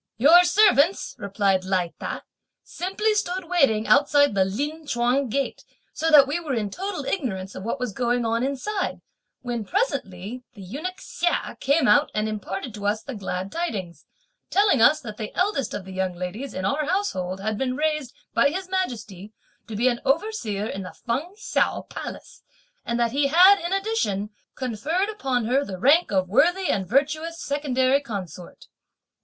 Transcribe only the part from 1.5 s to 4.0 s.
Lai Ta, "simply stood waiting